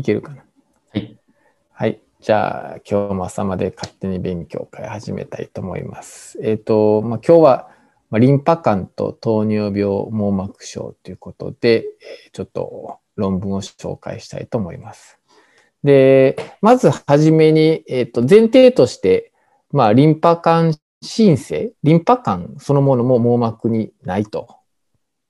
[0.00, 0.44] いけるかな。
[0.92, 1.18] はい。
[1.72, 2.00] はい。
[2.20, 6.38] じゃあ、今日も朝まで勝手に勉強会始めたいと思います。
[6.42, 7.68] えっ、と、まあ、今日は、
[8.08, 15.18] まあ、リンパ管と糖尿病網膜症ということで、えーちょっと論文を紹介したいと思います。
[15.84, 19.32] で、まずはじめに、えっ、と、前提として、
[19.70, 24.56] まあ、リンパ管申請、リンパ管そのものも網膜にないと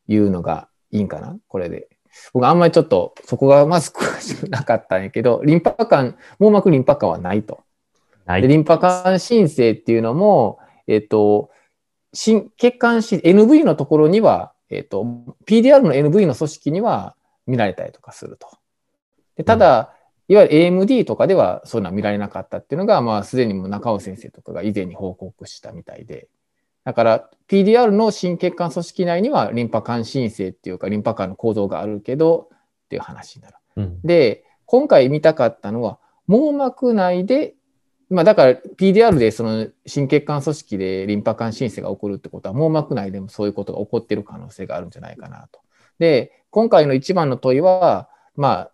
[0.07, 1.37] いうのがいいんかな？
[1.49, 1.89] これで。
[2.33, 7.61] 僕あんまりちょっとそこがまず詳しくなかったんやけど、 リンパ管、網膜リンパ管はないと。
[8.27, 11.51] はいで、リンパ管申請っていうのも、えっ、と、
[12.13, 15.05] 心血管申 NV のところには、えっ、と、
[15.47, 18.49] PDR の NV の組織には見られたりとかすると。
[19.37, 19.95] でただ、
[20.29, 26.29] いわゆる AMD とかではそういうのは見られなかったっていうのが、まあ、すでにもう中尾先生とかが以前に報告したみたいで。
[26.85, 32.49] だから、PDR の心血管組織内にはリンパ管申請っていうか、リンパ管の構造があるけど、
[32.85, 33.57] っていう話になる。
[33.77, 34.01] うん。
[34.03, 37.55] で、今回見たかったのは、網膜内で、
[38.09, 45.61] まあだから PDR でその心血管組織でリンパ管申請が起こるってことは、網膜内でもそういうことが起こっている可能性があるんじゃないかなと。
[45.99, 48.73] で、今回の一番の問いは、まあ、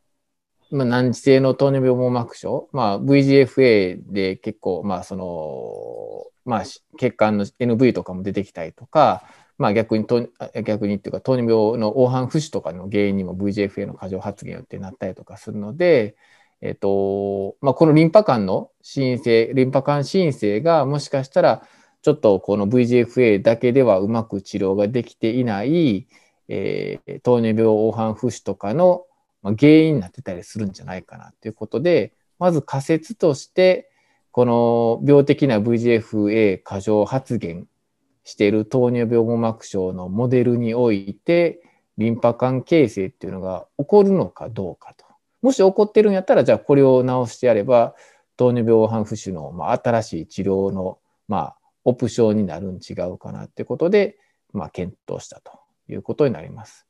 [0.70, 6.64] まあ、難治性の糖尿病網膜症、まあ、VGFA で結構、まあ、その、まあ、
[6.98, 9.24] 血管の NV とかも出てきたりとか、
[9.58, 10.28] まあ逆にと、
[10.64, 16.16] 逆にっていうか、糖尿病の黄斑浮腫とかの原因にも VGFA の過剰発現ってなったりとかするので、
[16.60, 21.62] えっと、まあこのリンパ管の申請、リンパ管申請がもしかしたら、
[22.02, 26.06] ちょっとこの VGFA だけではうまく治療ができていない、
[26.48, 29.04] えー糖尿病黄斑浮腫とかの
[29.46, 33.88] まあ原因になってたりするんじゃないかなということで、まず仮説として、
[34.32, 37.66] この病的な VGFA 過剰発現
[38.24, 41.62] している糖尿病網膜症のモデルにおいて、
[41.96, 45.06] リンパ管形成っていうのが起こるのかどうかと。
[45.42, 47.94] もし起こってるんやったら、じゃあこれを治してやれば、
[48.36, 54.18] 糖尿病黄斑浮腫の、まあ、新しい治療の、まあ、オプションになるん違うかなってことで、
[54.52, 56.85] まあ、検討したということになります。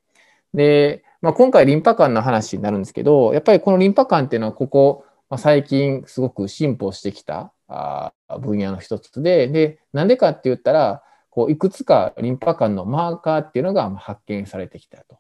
[0.57, 15.19] で、まあ、今回リンパ管の話になるんですけど、やっぱりこのリンパ管っていうのはここ、まあ、最近すごく進歩してきたあ分野の一つで、で、なんでかって言ったら、こういくつかリンパ管のマーカーっていうのが発見されてきたと。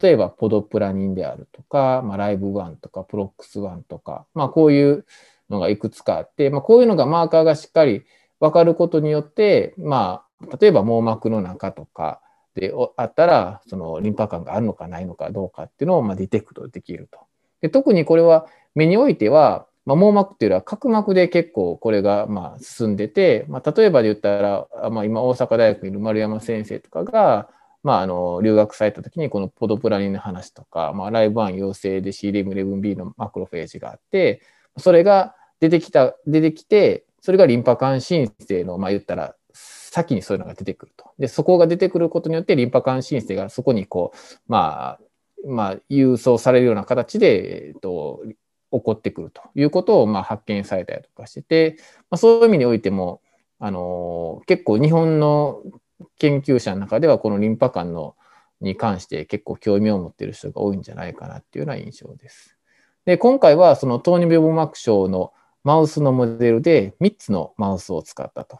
[0.00, 5.06] 例えば、ポドプラニンであるとか、まあ、ライブ1とか、プロックス1とか、まあ、こういう
[5.48, 8.04] のがいくつかあって、まあ、こういうのがマーカーがしっかり
[8.38, 12.20] 分かることによって、まあ、例えば網膜の中とか
[12.58, 17.20] であったら、そのリンパ管があるのかないのかどうかっていうのをまあディテクトできると。
[17.60, 27.48] で特にこれは目においては、まあ、網膜っていうのは角膜で結構これがまあ進んでて、まあ、例えばで言ったら、まあ、今大阪大学にいる丸山先生とかが、
[27.82, 34.42] まあ、あの留学された時にこのポドプラニンの話とか、まあ、ライブ1陽性で CDM11B のマクロフェージがあって
[34.76, 39.34] それが出てきた出てきてそれがリンパ管申請のまあ言ったら
[39.98, 41.10] 先にそういうのが出てくると。
[41.18, 45.00] でそこが出てくることによってリンパ管申請がそこにこうまあ
[45.46, 48.22] まあ郵送されるような形で、えっと、
[48.70, 51.76] 起こってくるということをまあ発見されたりとかしてて、
[52.10, 53.20] まあ、そういう意味においても
[53.58, 55.62] あの結構日本の
[56.18, 58.14] 研究者の中ではこのリンパ管の
[58.60, 62.56] に関して結構興味を持っている人が多いんじゃないかなっていうような印象です。
[63.04, 65.32] で今回はその糖尿病膜症の
[65.64, 68.58] マウスのモデルで3つのマウスを使ったと。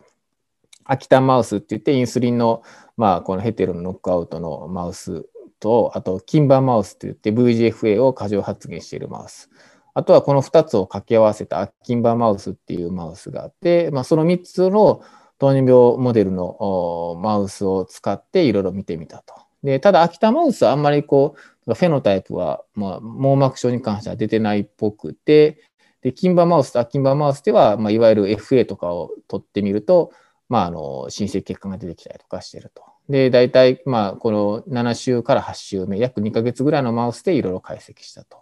[0.89, 2.63] アキタマウスって言ってインスリンの、
[2.97, 5.27] まあ、このヘテロのノックアウトのマウス
[5.61, 9.51] と、あとキンバーマウスって言って VGFA を過剰発現しているマウス。
[9.95, 15.03] あとはこの2つを掛け合わせたアキンバーマウスっていうマウスがあって、まあ、その3つの
[15.39, 19.35] 糖尿病モデルのマウスを使っていろいろ見てみたと。
[19.63, 21.35] で、ただ、秋田マウスはあんまりこ
[21.67, 25.63] う、フェノタイプは、まあ、網膜症に関しては出てないっぽくて、
[26.01, 30.13] で、キンバーマウスとアキンバーマウスでは、まあ、いわゆる FA とかを取ってみると、
[30.49, 32.83] まあ、あの、新生血管が出てきたりとかしてると。
[33.09, 38.39] で、大体、まあ、この7週から8週目、約2ヶ月ぐらいのマウスでいろいろ解析したと。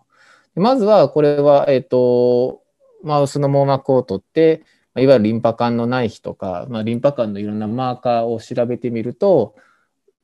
[0.54, 2.62] まずは、これは、えっ、と、
[3.02, 4.62] マウスの網膜を取って、
[4.96, 9.54] いわゆるリンパ管の内皮とか、まあ、リンパ管のいろんなマーカーを調べてみると、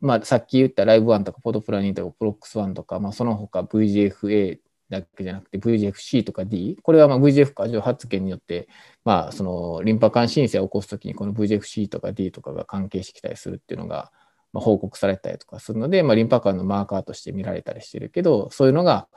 [0.00, 4.58] まあ、さっき言ったライブ1とかポドプラニンとかプロックス1とか、まあ、その他 VGFA
[4.92, 8.68] だけじゃなくて VGFC とか D、これはま VGF 過剰発現によって、
[9.04, 14.12] まあ、そのリンパ管申請を起こすときにこの VGFC とか D とかが関係してきたりするっていうのが、
[14.52, 19.08] ま、報告されたりとかするので、まあ、リンパ管のマーカーとして見られたりしてるけど、そういうのが、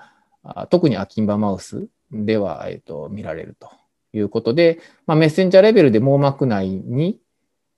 [0.70, 3.70] 特にアキンバマウスでは、えっと、見られると
[4.14, 7.20] いうことで、まあ、メッセンジャーレベルで網膜内に、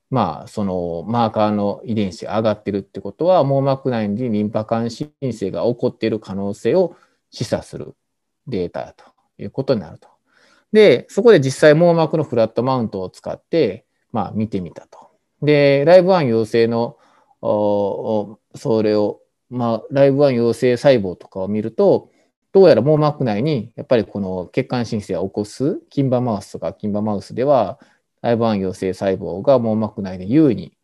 [0.10, 6.96] まあ、そのマーカーの遺伝子が上がってるってことは、網膜内にリンパ管申請が起こっている可能性を
[7.32, 7.96] 示唆する
[8.48, 9.06] データと
[9.38, 10.10] いうことになると。
[10.72, 15.10] で、そこで実際網膜のフラットマウントを使って、まあ見てみたと。
[15.42, 16.98] で、ライブワン陽性の、
[17.42, 18.40] そ
[18.82, 22.10] れを、まあ、ライブワン陽性細胞とかを見ると、
[22.58, 27.80] どうやら網膜内にやっぱりこの血管新生を起こす金馬マウスとか金馬マウスでは
[28.22, 30.76] ライブワン陽性細胞が網膜内で優位に、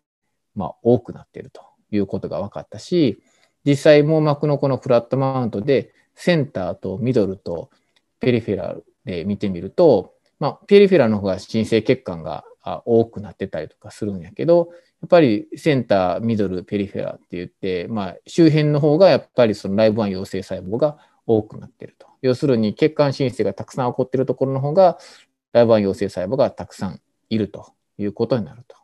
[0.56, 3.24] まあ、多くなっているということが分かったし
[3.66, 7.70] 実際網膜のこのフラットマウントでセンターとミドルと
[8.20, 12.46] ペリフェラルで見てみると、まあ、ペリフェラルの方が新生血管が
[12.86, 14.70] 多くなってたりとかするんやけど
[15.04, 22.08] やっぱりセンター、ミドル、ペリフェラって言って、まあ、周辺の方がやっぱりそのライブワン陽性細胞が多くなってると。
[22.22, 24.98] 要するに血管新生がたくさん起こってるところの方が、
[25.52, 28.78] ライブワン陽性細胞がたくさんいるということになると。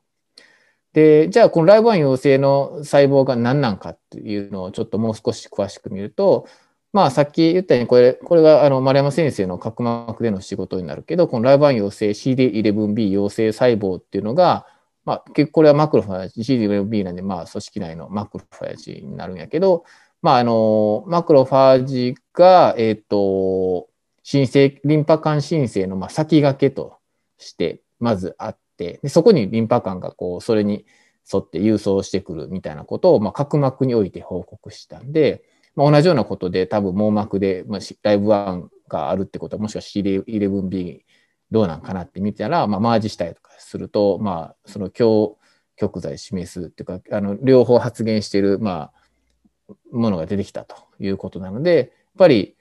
[0.92, 6.48] で、じゃあこのライブワン陽性の細胞が何なんかっていうのをちょっともう少し詳しく見ると、
[6.92, 14.66] まあさっき言ったようにこれ、これがあの丸山先生の角膜での仕事になるけど、このライブワン陽性 CD11B 陽性細胞っていうのが、
[15.06, 19.86] まあ結構これはマクロファージ、CD11B なんでまあ組織内のマクロファージになるんやけど、
[20.22, 23.90] まあ、あの、マクロファージが、えっ、ー、と、
[24.24, 26.98] 申請、リンパ管申請の、まあ、先駆けと
[27.38, 30.86] して、まずあって、でそこにリンパ管が、こう、それに
[31.32, 35.44] 沿って郵送してくるみたいなことを、まあ、角膜において報告したんで、
[35.80, 41.04] まあ、同じようなことで、多分網膜で、まあ、ライブ1があるってことは、もしくは C11B
[41.52, 45.38] どうなんかなって見たら、まあ、マージしたりとかすると、まあ、その強
[45.78, 51.88] 極剤示すっていうか、あの、両方発現している、まあ、ものが出てきたということなので、やっ
[52.18, 52.58] ぱり、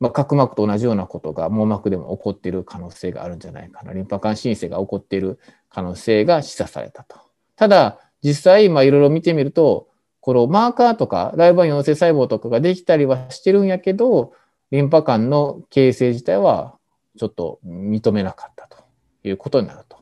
[0.00, 3.92] まあ、角膜と同じようなことが網膜でも起こっている可能性があるんじゃないかな。
[3.92, 5.38] リンパ管新生が起こっている
[5.68, 7.18] 可能性が示唆されたと。
[7.54, 9.88] ただ、実際、まあ、いろいろ見てみると、
[10.26, 14.32] このマーカーとか、ライブ陽性細胞とかができたりはしてるんやけど、
[14.72, 16.74] リンパ管の形成自体は
[17.16, 18.78] ちょっと認めなかったと
[19.22, 19.98] いうことになると。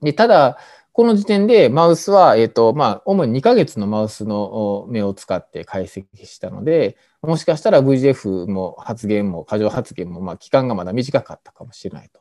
[0.00, 0.58] でただ、
[0.92, 12.20] この時点でマウスは、えっ、ー、と、まあ、主に2ヶ月のマウスの目を使って解析したので、もしかしたら VGF も発現も、過剰発現も、まあ、期間がまだ短かったかもしれないと。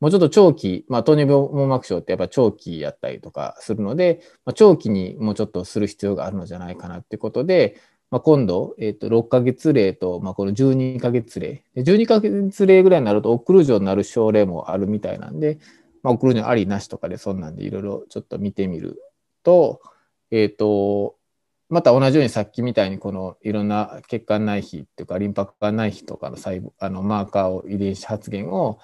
[0.00, 7.80] もうちょっと長期、まあ、糖尿病網膜症ってやっぱ長期やったりとかするので、まあ、長期にもうちょっとする必要があるのじゃないかなってことで、
[8.10, 11.64] まあ、今度、え、ー、と、6ヶ月例と、まあ、この12ヶ月例。
[11.76, 15.58] 12ヶ月例ぐらいになると、オクルージョンになる症例もあるみたいなんで、
[16.02, 19.02] まあ、送るにありなしとかでそんなんでいろいろちょっと見てみる
[19.42, 19.82] と、
[20.30, 21.16] え、ー、と、
[21.68, 28.78] また同じようにさっきみたいにこのいろんな血管内皮っていうかリンパ管内皮とかの細胞あのマーカーを遺伝子発現を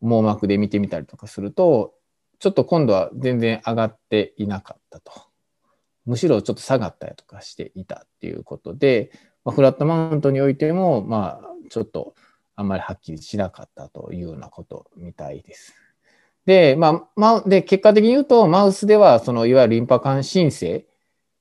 [0.00, 1.94] 網膜で見てみたりとかすると
[2.38, 5.12] ちょっと今度は全然上がっていなかったと
[6.06, 9.10] むしろちょっと下がったりとかしていたっていうことで、
[9.44, 12.14] まあ、フラットマウントにおいてもまあちょっと
[12.56, 15.74] あんまりはっきりしなかったというようなことみたいです。
[16.44, 20.86] で、まあ、で、結果的に言うと、マウスでは、その、いわゆるリンパ管申請、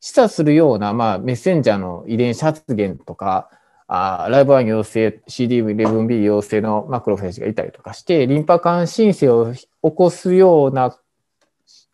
[0.02, 3.50] 示唆するような、まあ、メッセンジャーの遺伝子発現とか、
[3.88, 10.98] あライブ1陽性、CD11B 陽性のマクロフェージがいたりとかして、リンパ管申請を起こすような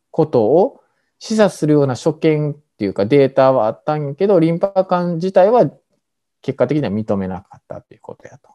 [0.09, 0.81] ことを
[1.19, 5.69] 示唆するような所見っていうかデータはあったんやけど、リンパ管自体は
[6.41, 8.49] 結果的には認めなかったっていうことやと。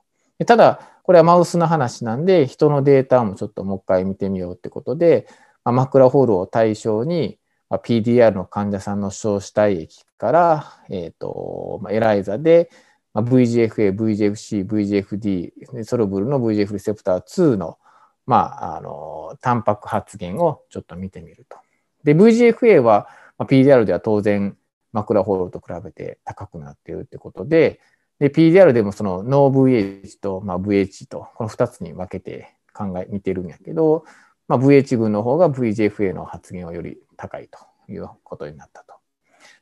[0.44, 5.26] ただ、これはマウスの話なんで、人のデータもちょっともう一回見てみようってことで、
[5.64, 7.38] まあ、マクラホールを対象に、
[7.70, 12.70] まあ、PDR の患者さんの小子体液から、えっ、ー、と、まあ、エライザで、
[13.14, 17.78] まあ、VGFA、VGFC、VGFD、ソロブルの VGF レセプター2の、
[18.26, 21.58] まあ、あの、タンパク発現をちょっと見てみると。
[22.04, 24.56] で、VGFA は、まあ、PDR では当然、
[24.92, 27.80] マクラホールと比べて高くなっているってことで、
[28.18, 34.04] で、PDR でもそのノー VH と、まあ、VH と、この2つに分けて考え、見てるんやけど、
[34.48, 37.58] まあ、VH 群の方が VGFA の発現はより高いと
[37.92, 38.97] いうことになったと。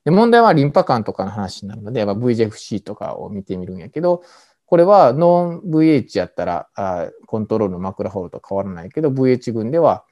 [0.07, 4.23] で、問題はリンパ管とかの話になるので、ま、VGFC とかを見てみるんやけど、
[4.65, 10.05] これはノン VH やったらあコントロールのマクラホールと変わらないけど、VH 群では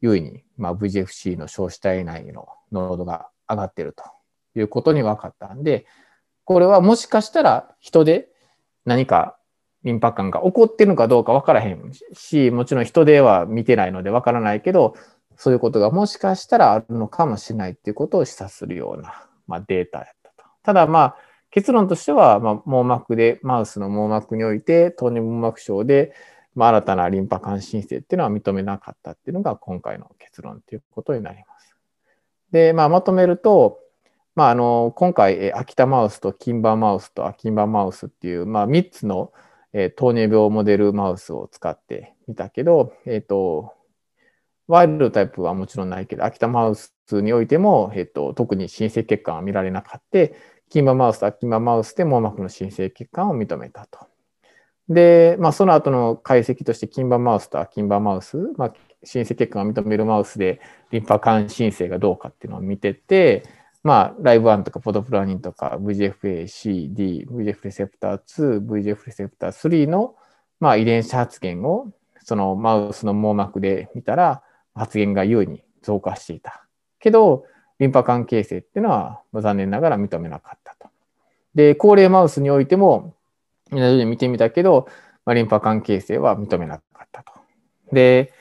[0.00, 4.02] 優位に、まあ、VGFC の小子体内の濃度が上がっていると
[4.58, 5.86] いうことに分かったんで、
[6.42, 8.30] これはもしかしたら人で
[8.86, 9.38] 何か
[9.84, 14.96] リンパ管が起こってるのかどうか分からへんし、もちろん人では見てないので分からないけど、
[15.36, 20.48] そういうことがもしかしたらあるのかもしれないっていうことを示唆するような、ま、データやったと。
[20.62, 21.16] ただまあ
[21.50, 26.12] 結論としては、ま、網膜で、マウスの網膜において、糖尿網膜症で、
[26.54, 31.74] ま、新たなリンパ管申請っていうのは認めなかったっていうのが今回の結論ということになります。
[32.50, 33.80] で、まあ、まとめると、
[34.34, 39.32] まあ、あの今回、秋田マウスと金馬マウスとアキンバマウスっていう、まあ、3つの、
[39.72, 43.74] え、糖尿病モデルマウスを使ってみたけど、えっ、ー、と、
[44.68, 50.18] ワイルドタイプはもちろんないけど、秋田マウスにおいても、えっ、と、特に新生血管は見られなかった。
[50.68, 54.06] キンバマウスと秋馬マウスで網膜の新生血管を認めたと。
[54.88, 60.60] で、まあ、その後の解析として、キンバマウスと秋馬マウス、まあ、新生血管を認めるマウスで
[60.90, 63.44] リンパ管新生がどうかっていうのを見てて、
[63.82, 70.14] まあ、ライブ1とかポドプラニンとか VGFA、C、D、VGF レセプター2、VGF レセプター3の、
[70.60, 71.90] まあ、遺伝子発現を
[72.22, 74.42] そのマウスの網膜で見たら、
[74.78, 76.64] 発現が優位に増加していた。
[77.00, 77.44] けど、
[77.78, 80.88] リンパ管形成っていうのは残念ながら認めなかったと。
[81.54, 83.14] で、高齢マウスにおいても、
[83.70, 84.88] 同じように見てみたけど、
[85.24, 87.32] まあ、リンパ管形成は認めなかったと。
[87.92, 88.32] で、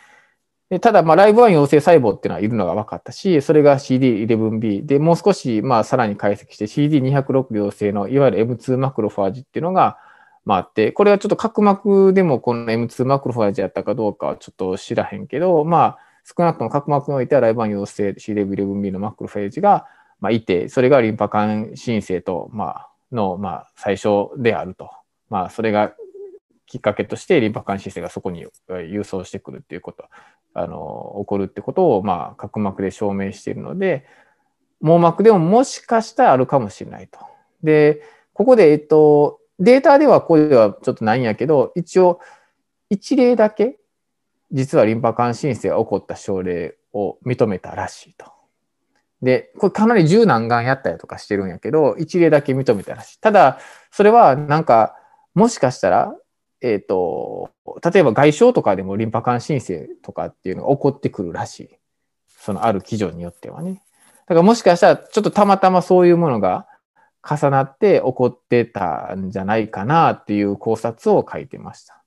[0.69, 9.97] でただ、まあ、ライブ1陽性細胞っていうのはいるのが分かったし、それが CD11B で、もう少し、まあ、さらに解析して CD206 陽性のいわゆる M2 マクロファージっていうのが、
[10.45, 19.85] まあ、あって、これはちょっと角膜でもこの M2 マクロファージやったかどうかはちょっと知らへんけど、まあ、少なくとも角膜においてはライバン陽性 CD11B のマクロフェージが、
[20.19, 24.91] まあ、いて、それがリンパ管新生と、まあ、の、まあ、最初であると。
[25.29, 25.93] まあ、それが
[26.65, 30.03] きっかけとしてリンパ管新生がそこに郵送してくるっていうこと、
[30.53, 34.05] あの、起こるってことを、まあ、角膜で証明しているので、
[34.81, 37.19] 網膜でももしかしたらあるかもしれないと。
[37.63, 38.03] で、
[38.33, 42.19] ここで、えっと、データではこれはちょっとないんやけど、一応、
[42.89, 43.79] 一例だけ
[44.51, 48.31] 実はリンパ管新生が起こった症例を認めたらしいと。
[49.21, 53.21] で、これかなり十何がんやったりとかしてるんやけど、一例だけ認めたらしい。
[53.21, 53.59] ただ、
[53.91, 54.95] それはなんか、
[55.33, 56.15] もしかしたら、
[56.61, 57.51] えっ、ー、と、
[57.83, 61.69] 例えば外傷とかでもリンパ管新生とかっていうのが起こってくるらしい。
[62.27, 63.81] そのある基準によってはね。
[64.27, 66.67] だからもしかしたら、ちょっとたまたまそういうものが
[67.27, 72.03] 重なって起こってたんじゃないかなっていう考察を書いてました。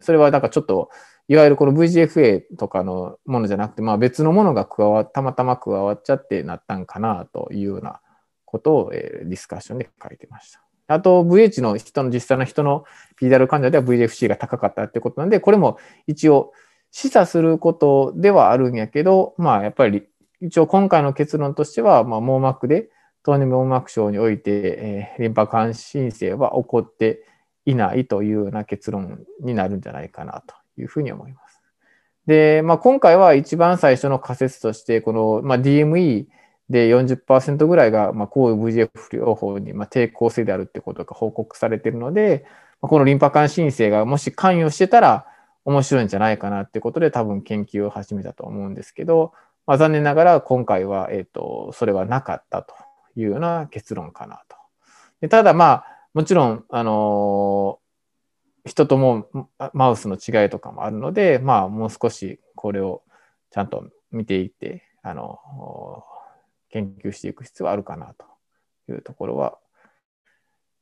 [0.00, 0.90] それはなんかちょっと
[1.28, 8.00] いわゆるこの VGFA とかのものじゃなくて、まあ、別のものが加わったまたま加わっちゃってなったんかなというような
[8.44, 10.60] ことを、えー、ディスカッションで書いてました。
[10.86, 12.84] あと VH の人の実際の人の
[13.18, 16.52] PDR 患者では VGFC が高かったってことなんで、これも一応
[16.90, 20.04] 示唆することではあるんやけど、まあやっぱり
[20.42, 22.90] 一応今回の結論としては、まあ、網膜で
[23.22, 27.24] 糖尿病網膜症において、えー、リンパ管新生は起こって
[27.64, 31.60] いないというような結論になるんじゃないかなというふうに思います。
[32.26, 36.26] で、まあ、今回は一番最初の仮説として、この、まあ、DME
[36.70, 42.46] で40%ぐらいが、まあ、抗 VGF 療法に、まあ、抵抗性であるってことが報告されているので、
[42.80, 45.26] このリンパ管新生がもし関与してたら
[45.64, 49.32] 面白いんじゃないかなってことで多分研究を始めたと思うんですけど、
[49.66, 52.74] まあ、残念ながら今回は、えっ、と、それはなかったと
[53.16, 54.56] いうような結論かなと。
[55.20, 57.78] でただまあ、もちろん、あの
[58.64, 59.28] 人とも
[59.72, 63.02] マウスの違いとかもあるので、まあ、もう少しこれを
[63.50, 65.38] ちゃんと見ていって、あの、
[66.70, 68.24] 研究していく必要はあるかなと
[68.92, 69.58] いうところは、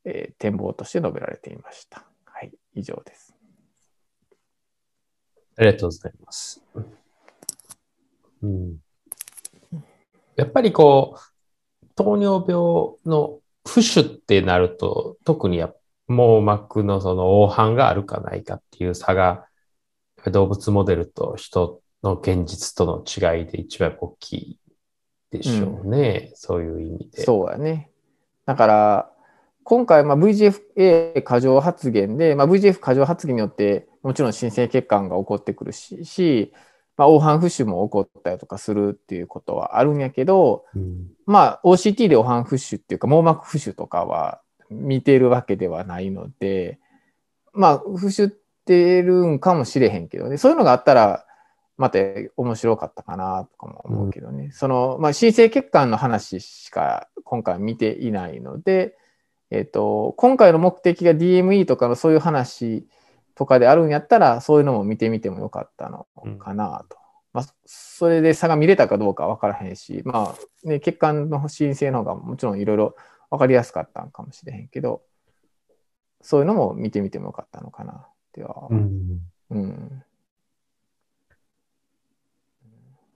[0.04, 2.06] えー、展望として述べられていました。
[2.24, 3.34] はい、以上です。
[5.56, 6.62] ありがとうございます。
[8.42, 8.78] うん、
[10.36, 19.47] やっぱりこう、糖尿病の浮腫ってなると、特にやっぱ網膜のその黄斑があるかないかっていう差が、
[20.30, 24.59] 動物モデルと人の現実との違いで一番大きい
[25.30, 26.28] でしょうね。
[26.30, 27.25] うん、そういう意味で。
[27.25, 27.90] そうやね。
[28.47, 29.12] だから、
[29.64, 36.52] 今回、まあ、VGFA 過剰発現で、まあ、VGF 過剰発現によって、もちろん新生血管が起こってくるし、し
[36.97, 44.40] まあ、黄斑浮腫も起こったりとかするっていうことはあるんやけど、うん、まあ、OCT で黄斑浮腫っていうか、網膜浮腫とかは、
[44.73, 46.79] 見てるわけではないので、
[47.52, 48.29] まあ、不習っ
[48.64, 51.26] てるんかもしれへんけどね、そういうのがあったら、
[51.76, 51.99] また
[52.37, 58.97] 面白かったかなとかも思うけどね、うん、その、まあ、新生血管の話しか今回見ていないので、
[59.50, 62.87] えっ、と、今回の目的が DME とかのそういう話
[63.35, 66.07] とかであるんやったら、そういうのも見てみてもよかったの
[66.38, 66.97] かなと。
[67.35, 72.95] うん、まあ、それで差が見れたかどうかわからへんし、まあ、ね、血管の申請の方がもちろんいろいろ
[73.32, 75.00] 分かりやすかったんかもしれへんけど、
[76.20, 78.68] そういうのも見てみてもよかったのかなっては。
[78.70, 79.20] うん。
[79.48, 80.04] うん。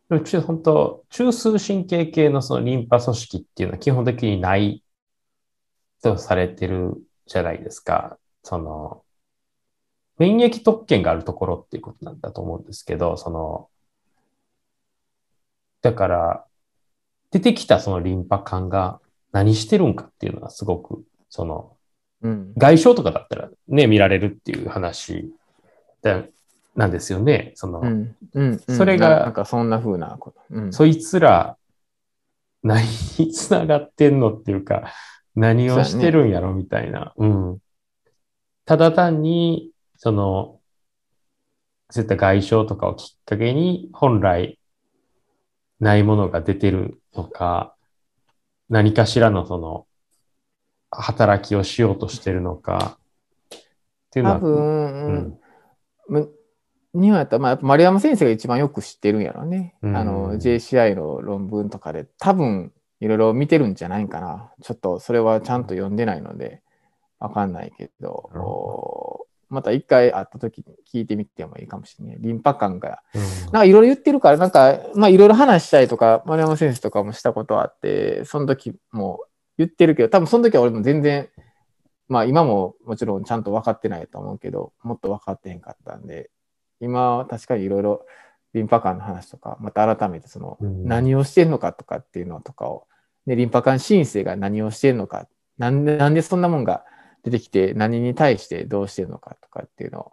[0.08, 4.82] うち本当、中枢神経系のそのリンパ組織っていうのは基本的にない
[6.02, 6.94] とされてる
[7.26, 8.18] じゃないですか。
[8.42, 9.04] その、
[10.16, 13.68] 免疫特権があるところっていうことなんだと思うんですけど、その、
[15.82, 16.46] だから、
[17.30, 18.98] 出てきたそのリンパ管が
[19.36, 21.76] 何してるんかっていうのがすごく、その、
[22.22, 22.54] うん。
[22.56, 25.30] 外傷とかだったらね、見られるっていう話
[26.00, 26.22] だ
[26.74, 27.52] なんですよね。
[27.54, 28.16] その、うん。
[28.32, 28.62] うん。
[28.66, 30.40] うんそれがななんかそんな風なこと。
[30.48, 30.72] うん。
[30.72, 31.58] そいつら、
[32.62, 32.82] 何
[33.18, 34.90] につながってんのっていうか、
[35.34, 37.12] 何をしてるんやろみたいな。
[37.18, 37.58] うん。
[38.64, 40.60] ただ単に、その、
[41.90, 44.58] そういった外傷とかをきっかけに、本来
[45.78, 47.75] ないものが出てるのか、
[48.68, 49.86] 何かしらのその、
[50.90, 52.98] 働きをしようとしてるのか、
[53.50, 53.58] っ
[54.10, 54.54] ていうのは、多分、
[55.06, 55.40] うん。
[56.08, 56.32] む
[56.94, 59.76] 日本やったら、まあ、やっぱ丸山先生が一番よく知ってるんやろね。
[59.82, 59.96] うん。
[59.96, 64.52] あの、JCI の論文とかで、多分、いろいろ見てるんじゃないかな。
[64.62, 66.62] ちょっと、それはちゃんと読んでないので、
[67.18, 69.15] わかんないけど、なるほお
[69.48, 72.16] また一回会った時に聞いてみてもいいかもしれない。
[72.18, 73.02] リンパ管が。
[73.14, 79.20] うんなんかいろいろ言ってるから、なんか、まあいろいろ話したいとか、丸山先生とかもしたことあって、その時も
[79.56, 81.28] 言ってるけど、多分その時は俺も全然、
[82.08, 86.30] まあ今ももちろんちゃんと分かってないと思うけど、もっと分かってへんかったんで、
[86.80, 88.06] 今は確かにいろいろ
[88.52, 92.86] リンパ管の話とか、また改めてそのうん何をしてんのかとかっていうのとかを、
[93.26, 96.84] ね、リンパ管申請が何をしてんのか、なんで、なんでそんなもんが
[97.26, 100.12] 出てきて何に対してどうしてるのかとかっていうのを、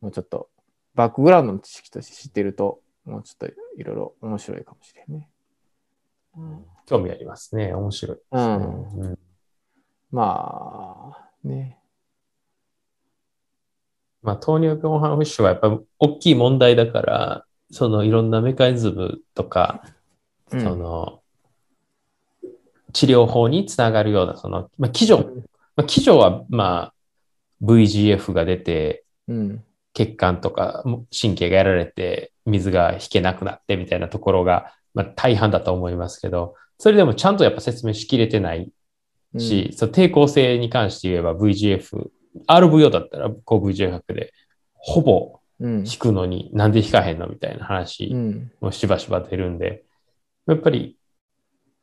[0.00, 0.48] もうちょっと
[0.94, 5.28] バックグラウンドの知識として知ってると、もうちょっといろいろ面白いかもしれんね。
[6.38, 7.74] うん興味ありますね。
[7.74, 8.40] 面白いですね。
[8.40, 9.18] うんうん
[10.12, 11.78] まあ、ね。
[14.22, 19.82] まあ、糖尿病反フッシュはやっぱり大きい問題だから、そのいろんなメカニズムとか、
[20.52, 21.20] うんその、
[22.92, 25.44] 治療法につながるような、その、まあ、基準、
[25.76, 26.94] まあ、基準は、まあ、
[27.62, 29.64] VGF が出て、うん。
[29.94, 30.84] 血管とか
[31.18, 38.70] 神経がやられて、水が引けなくなってみたいなところが、まあ、大半だと思いますけど、それでもちゃんとやっぱ説明しきれてない
[39.34, 42.10] うんし、その抵抗性に関して言えば VGF、
[42.46, 44.32] RVO だったら高 VGF 学で、
[44.74, 45.84] ほぼうん。
[45.86, 48.52] 引くのになんで引かへんのみたいな話うん。
[48.60, 49.84] もしばしば出るんで、
[50.46, 50.98] やっぱり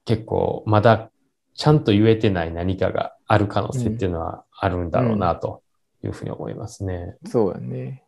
[0.06, 1.10] 結構まだ
[1.56, 5.62] ちゃんと言えてない何かがある可能性っていうのはあるんだろうなと
[6.04, 7.16] いうふうに思いますね。
[7.26, 8.04] そうやね。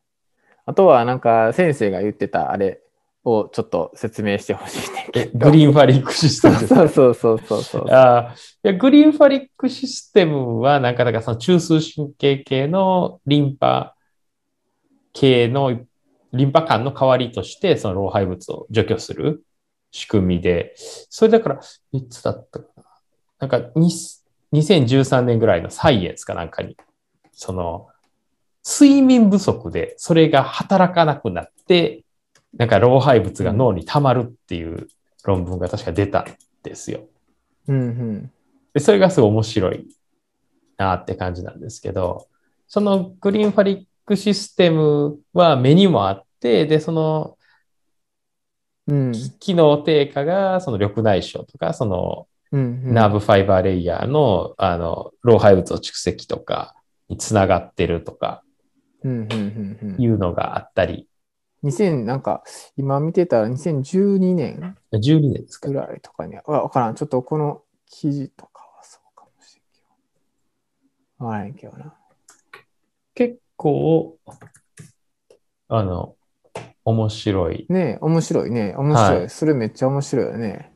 [0.65, 2.81] あとは、なんか、先生が言ってたあれ
[3.23, 5.51] をちょっと説明してほしいねんけど。
[5.51, 7.85] グリーンファリックシステム そうそうそうそうそう。
[7.89, 13.95] あーいやグリーンファリックシステムは、なんか、だからその中枢神経系のリンパ
[15.13, 15.85] 系の
[16.33, 19.43] リンパ管の代わりとして、その老廃物を除去する
[19.91, 21.59] 仕組みで、それだから、
[21.93, 22.65] いつだったか
[23.39, 23.47] な。
[23.47, 23.89] なんか、に
[24.51, 26.77] 2013年ぐらいのサイエンスかなんかに、
[27.31, 27.87] その、
[28.67, 32.03] 睡眠不足でそれが働かなくなって、
[32.57, 34.87] なんか老廃物が脳に溜まるっていう
[35.23, 36.25] 論文が確か出たん
[36.63, 37.01] ですよ。
[37.67, 38.31] うんうん。
[38.73, 39.87] で、それがすごい面白い
[40.77, 42.27] なって感じなんですけど、
[42.67, 47.37] そのグリーンファリックシステムは目にもあって、で、その
[48.87, 49.11] うん。
[49.39, 52.34] 機能低下がその緑内障とか、そのうん。
[52.55, 56.75] ナーブファイバーレイヤーの、あの、老廃物の蓄積とか
[57.09, 58.41] につながってるとか。
[59.03, 61.07] いうのがあったり、
[61.65, 62.43] 2000、なんか、
[62.77, 66.95] 今見てたら2012年12年ですかぐらいとかに、わわからん。
[66.95, 69.81] ちょっとこの記事とかはそうかもしれんけ
[71.19, 71.25] ど。
[71.25, 71.95] わからんけどな。
[73.15, 74.17] 結構、
[75.67, 76.15] あの、
[76.83, 77.65] 面白い。
[77.69, 78.75] ねえ、面白いね。
[78.77, 79.19] 面白い。
[79.19, 80.71] はいそれめっちゃ面白いよね。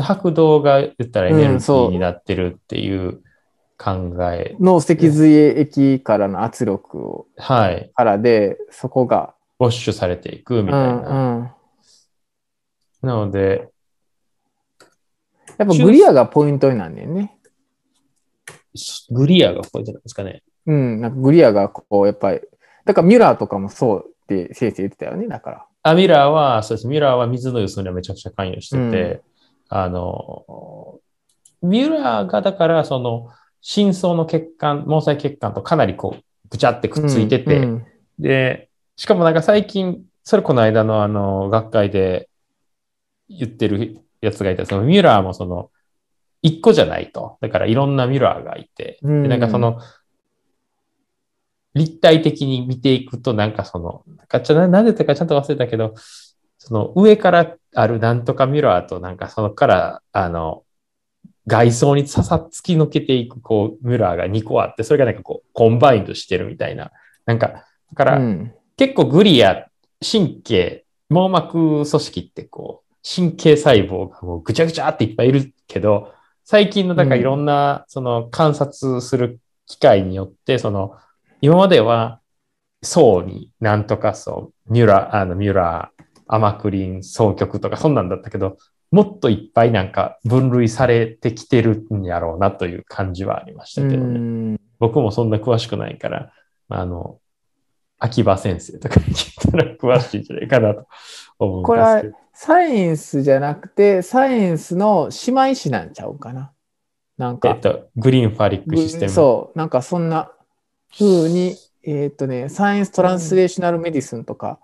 [0.00, 3.22] で拍動が言ったらエネルギーになってるっていう
[3.76, 4.56] 考え。
[4.58, 7.90] 脳脊髄液からの圧力をはい。
[7.94, 9.34] からで、そこが。
[9.58, 11.54] ウォッシュされていくみうたいんな。
[13.02, 13.08] うん。
[13.08, 13.68] なので、
[15.58, 17.36] やっぱグリアがポイントになんねんね。
[19.10, 20.42] グリアがポイントなんですかね。
[20.66, 21.00] うん。
[21.00, 22.40] なんかグリアがこう、やっぱり。
[22.86, 25.28] だからミュラーとかもそうって先生言ってたよね。
[25.28, 25.66] だから。
[25.82, 26.86] あ、ミラーは、そうです。
[26.86, 29.22] ミラーは水の輸送にはめちゃくちゃ関与してて、
[29.70, 30.98] あの、
[31.62, 33.30] ミラーがだから、その、
[33.62, 37.86] 深層の血管、毛細血管とかなりこう、ぐちゃってくっついてて、うんうん
[38.18, 42.28] で、しかもなんか最近、それこの間のあの、学会で
[43.30, 45.70] 言ってるやつがいて、そのミュラーもその、
[46.42, 47.38] 一個じゃないと。
[47.40, 49.80] だからいろんなミュラーがいて、うんでなんかその、
[51.74, 55.94] 立体的に見ていくと、なんかその、なんかちょななんで言ったかちょっと忘れたけど、
[56.60, 60.62] その上からあるなんとかミュラーと、なんかそのから、あの、
[61.46, 66.92] 外層にささ突き抜けていく、こう、ミュラーが2個あって、それがなんかこう、 combined してるみたいな。
[67.24, 67.64] なんか、だ
[67.96, 69.66] から、うん結構グリア、
[70.00, 76.14] 神経、網膜組織ってこう、神経細胞がもうぐちゃぐちゃっていっぱいいるけど、
[76.46, 80.96] 最近のだからいろんな、その観察する機械によって、その、
[81.42, 82.20] 今までは
[82.82, 85.99] 層になんとか層、ミュラー、あの、ミュラー、
[86.32, 88.56] アマクリン、双極とかそんなんだったけど、
[88.90, 94.18] もっといっぱいなんか分類されてきてるんやろうなという感じはありましたけどね。
[94.18, 96.32] うん僕もそんな詳しくないから、
[96.70, 97.18] あの、
[97.98, 100.86] 秋葉先生とかに聞いたら詳しいんじゃないかなと
[101.38, 102.16] 思うんこれはですけど。
[102.32, 106.52] サイエンスじゃなくて、サイエンスの姉妹誌なんちゃうかな。
[107.18, 109.10] なんかえっ、と、グリーンファリックシステム。
[109.10, 110.32] そう、なんかそんな
[110.98, 114.58] 風に、えっ、とね、サイエンストランスレーショナルメディスンとか、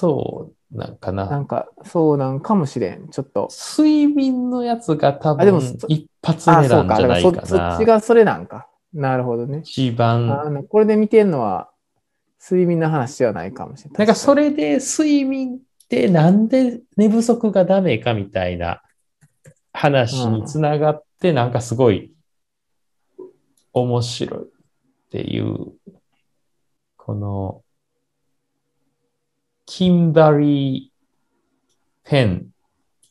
[0.00, 1.26] そうなんかな。
[1.28, 3.08] なんかそうなんかもしれん。
[3.08, 3.48] ちょっと。
[3.76, 7.56] 睡眠のやつが多あでも分そ一発あ、目そうんじゃないだからそ。
[7.56, 8.68] そっちがそれなんか。
[8.94, 9.62] なるほどね。
[9.64, 10.40] 一番。
[10.40, 11.70] あのこれで見てんのは、
[12.40, 13.98] 睡眠の話ではないかもしれな。
[13.98, 18.80] ないんかそれで睡眠ってなんで寝不足がダメかみたいな
[19.72, 22.12] 話につながって、なんかすごい
[23.72, 24.46] 面白いっ
[25.10, 25.72] ていう、
[26.96, 27.62] この、
[29.70, 32.48] キンバリー・ペン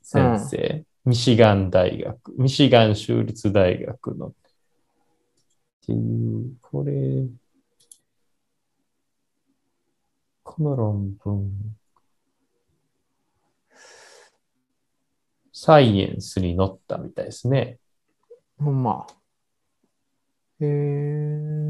[0.01, 4.33] 先生、ミシガン大学、ミシガン州立大学のっ
[5.85, 7.27] ていう、これ、
[10.41, 11.77] この論文、
[15.53, 17.77] サイエンスに載ったみたいですね。
[18.57, 19.05] ほんま。
[20.59, 21.66] へえ。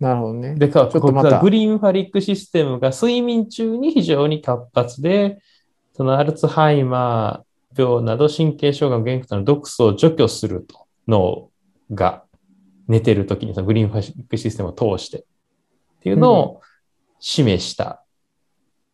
[0.00, 0.54] なるほどね。
[0.54, 5.40] で、かちょっとまたグリーンファリックシステムが睡眠中に非常に活発で、
[5.92, 7.48] そのアルツハイマー
[7.82, 11.50] 病など神経障害の原因となる毒素を除去すると脳
[11.92, 12.24] が
[12.86, 15.22] 寝てるときにそのグリーンファリックシステムを通してっ
[16.02, 16.62] ていうのを
[17.18, 18.04] 示した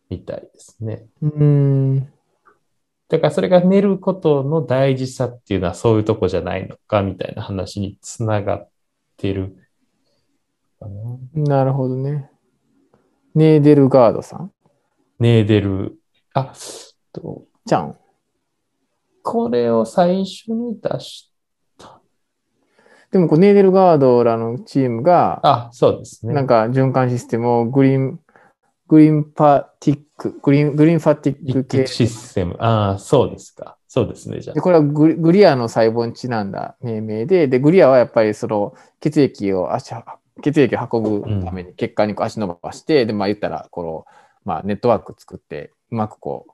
[0.09, 1.07] みたいですね。
[1.23, 2.09] うーん。
[3.09, 8.69] だからそれが寝ることの大事さっていうのはそういうとこじゃないのかみたいな話につながっ
[9.19, 9.64] てる
[10.85, 10.91] か
[11.35, 11.59] な。
[11.59, 12.31] なるほどね。
[13.35, 14.53] ネーデルガードさん？
[15.19, 15.97] ネーデル。
[16.35, 16.53] あ、
[17.13, 17.97] とちゃん。
[19.23, 21.33] これを最初に出し、
[23.11, 26.35] でもこう、ネーデルガードらのチームが、あ、そうですね。
[26.35, 28.21] なんか循環システムをグリーン、
[28.89, 31.87] グリーンパティック、グリーン、グリーンファティック系。
[31.87, 32.57] システム。
[32.59, 33.79] ああ、そうですか。
[33.87, 39.95] そうですね、じゃで、これはグリグリアの細胞にちなんだ命名で、で、グリアはやっぱりその血液を足、
[40.43, 44.07] 血液を運ぶために血管にこう足伸ばして、で、まあ言ったら、この、
[44.45, 46.47] まあネットワーク作って、うまくこ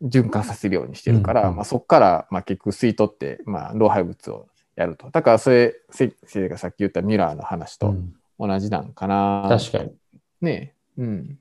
[0.00, 5.10] う、循環させるようにしてるから、うんうんまあそこから、まあ結局吸い取って、まあ老廃物をやると。
[5.10, 9.46] だからそれ、せ先生がさっき言ったミュラーの話とん同じなんかな。
[9.48, 9.92] 確かに。
[10.40, 11.38] ねうん。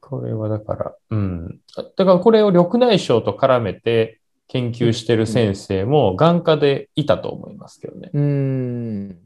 [0.00, 1.60] これはだから、うん。
[1.74, 8.10] だからこれを緑内障と絡めて研究してる先生も眼科でいたと思いますけどね。
[8.12, 9.18] うーん。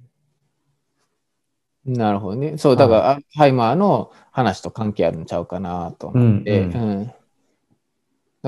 [1.85, 2.59] なるほどね。
[2.59, 7.15] そう、だから、アルツハイマーの話と関係あるんちゃうかなと思って、うんうん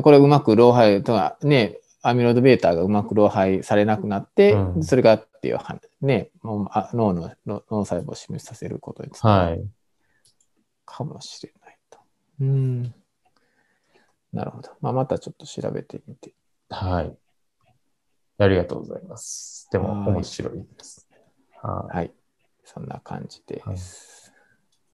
[0.03, 9.69] これうまく老廃とか、ね、アミロイドベータがうまく老廃されなくなって、うんそれがっていう話、ね、もうあ脳の脳脳細胞を示させることにつながるはい。
[10.87, 11.99] かもしれないと。
[12.41, 12.95] うん。
[14.33, 14.71] なるほど。
[14.81, 16.33] まあ、またちょっと調べてみて。
[16.71, 17.17] はい。
[18.39, 19.69] ありがとうございます。
[19.71, 21.07] でもはい面白いです。
[21.63, 22.13] はいはい。
[22.65, 24.20] そんな感じです。